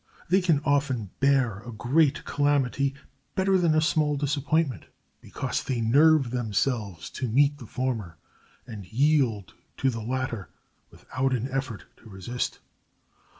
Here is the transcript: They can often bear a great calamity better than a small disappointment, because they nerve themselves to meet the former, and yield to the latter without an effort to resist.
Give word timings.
They 0.29 0.41
can 0.41 0.61
often 0.65 1.11
bear 1.19 1.59
a 1.59 1.71
great 1.71 2.25
calamity 2.25 2.95
better 3.35 3.59
than 3.59 3.75
a 3.75 3.81
small 3.81 4.17
disappointment, 4.17 4.85
because 5.21 5.63
they 5.63 5.79
nerve 5.79 6.31
themselves 6.31 7.07
to 7.11 7.27
meet 7.27 7.59
the 7.59 7.67
former, 7.67 8.17
and 8.65 8.83
yield 8.91 9.53
to 9.77 9.91
the 9.91 10.01
latter 10.01 10.49
without 10.89 11.33
an 11.35 11.47
effort 11.51 11.85
to 11.97 12.09
resist. 12.09 12.57